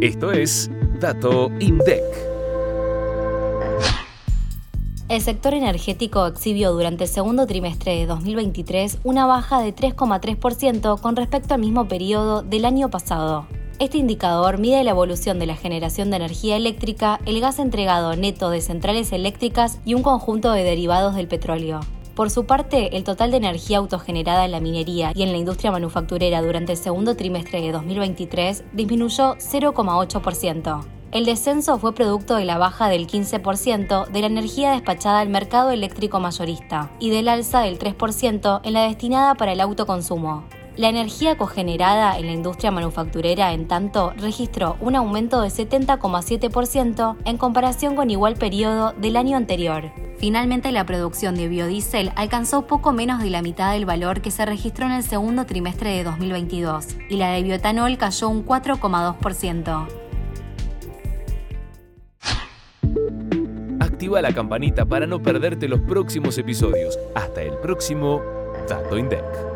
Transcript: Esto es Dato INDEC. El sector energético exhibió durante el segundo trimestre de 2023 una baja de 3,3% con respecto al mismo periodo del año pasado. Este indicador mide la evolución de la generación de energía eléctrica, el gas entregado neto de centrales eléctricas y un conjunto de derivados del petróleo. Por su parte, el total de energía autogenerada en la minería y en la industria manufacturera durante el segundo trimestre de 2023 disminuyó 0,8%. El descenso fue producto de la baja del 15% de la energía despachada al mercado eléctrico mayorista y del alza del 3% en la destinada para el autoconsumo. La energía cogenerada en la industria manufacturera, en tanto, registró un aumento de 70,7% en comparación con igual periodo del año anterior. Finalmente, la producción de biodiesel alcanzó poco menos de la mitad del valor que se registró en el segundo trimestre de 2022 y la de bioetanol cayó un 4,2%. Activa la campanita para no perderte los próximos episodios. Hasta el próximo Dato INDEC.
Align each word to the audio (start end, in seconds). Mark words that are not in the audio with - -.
Esto 0.00 0.30
es 0.30 0.70
Dato 1.00 1.50
INDEC. 1.58 2.02
El 5.08 5.22
sector 5.22 5.54
energético 5.54 6.26
exhibió 6.26 6.72
durante 6.72 7.04
el 7.04 7.10
segundo 7.10 7.46
trimestre 7.46 7.96
de 7.96 8.04
2023 8.04 8.98
una 9.04 9.24
baja 9.24 9.62
de 9.62 9.74
3,3% 9.74 11.00
con 11.00 11.16
respecto 11.16 11.54
al 11.54 11.60
mismo 11.60 11.88
periodo 11.88 12.42
del 12.42 12.66
año 12.66 12.90
pasado. 12.90 13.46
Este 13.78 13.96
indicador 13.96 14.58
mide 14.58 14.84
la 14.84 14.90
evolución 14.90 15.38
de 15.38 15.46
la 15.46 15.56
generación 15.56 16.10
de 16.10 16.16
energía 16.16 16.56
eléctrica, 16.56 17.18
el 17.24 17.40
gas 17.40 17.58
entregado 17.58 18.14
neto 18.16 18.50
de 18.50 18.60
centrales 18.60 19.12
eléctricas 19.12 19.78
y 19.86 19.94
un 19.94 20.02
conjunto 20.02 20.52
de 20.52 20.62
derivados 20.62 21.14
del 21.14 21.26
petróleo. 21.26 21.80
Por 22.16 22.30
su 22.30 22.46
parte, 22.46 22.96
el 22.96 23.04
total 23.04 23.30
de 23.30 23.36
energía 23.36 23.76
autogenerada 23.76 24.46
en 24.46 24.52
la 24.52 24.60
minería 24.60 25.12
y 25.14 25.22
en 25.22 25.32
la 25.32 25.36
industria 25.36 25.70
manufacturera 25.70 26.40
durante 26.40 26.72
el 26.72 26.78
segundo 26.78 27.14
trimestre 27.14 27.60
de 27.60 27.72
2023 27.72 28.64
disminuyó 28.72 29.34
0,8%. 29.34 30.82
El 31.12 31.26
descenso 31.26 31.78
fue 31.78 31.94
producto 31.94 32.36
de 32.36 32.46
la 32.46 32.56
baja 32.56 32.88
del 32.88 33.06
15% 33.06 34.08
de 34.08 34.20
la 34.22 34.28
energía 34.28 34.70
despachada 34.70 35.20
al 35.20 35.28
mercado 35.28 35.70
eléctrico 35.70 36.18
mayorista 36.18 36.90
y 37.00 37.10
del 37.10 37.28
alza 37.28 37.60
del 37.60 37.78
3% 37.78 38.62
en 38.64 38.72
la 38.72 38.84
destinada 38.84 39.34
para 39.34 39.52
el 39.52 39.60
autoconsumo. 39.60 40.44
La 40.74 40.88
energía 40.88 41.36
cogenerada 41.36 42.18
en 42.18 42.26
la 42.26 42.32
industria 42.32 42.70
manufacturera, 42.70 43.52
en 43.52 43.68
tanto, 43.68 44.14
registró 44.16 44.78
un 44.80 44.96
aumento 44.96 45.42
de 45.42 45.48
70,7% 45.48 47.16
en 47.26 47.36
comparación 47.36 47.94
con 47.94 48.10
igual 48.10 48.36
periodo 48.36 48.92
del 48.92 49.16
año 49.16 49.36
anterior. 49.36 50.05
Finalmente, 50.18 50.72
la 50.72 50.86
producción 50.86 51.34
de 51.34 51.48
biodiesel 51.48 52.10
alcanzó 52.16 52.66
poco 52.66 52.92
menos 52.92 53.22
de 53.22 53.30
la 53.30 53.42
mitad 53.42 53.72
del 53.72 53.84
valor 53.84 54.22
que 54.22 54.30
se 54.30 54.46
registró 54.46 54.86
en 54.86 54.92
el 54.92 55.02
segundo 55.02 55.44
trimestre 55.44 55.90
de 55.90 56.04
2022 56.04 56.96
y 57.10 57.16
la 57.16 57.32
de 57.32 57.42
bioetanol 57.42 57.98
cayó 57.98 58.28
un 58.28 58.44
4,2%. 58.44 59.88
Activa 63.80 64.22
la 64.22 64.32
campanita 64.32 64.86
para 64.86 65.06
no 65.06 65.22
perderte 65.22 65.68
los 65.68 65.80
próximos 65.80 66.38
episodios. 66.38 66.98
Hasta 67.14 67.42
el 67.42 67.58
próximo 67.58 68.22
Dato 68.68 68.98
INDEC. 68.98 69.55